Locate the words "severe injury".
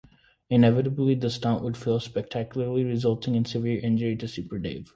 3.45-4.15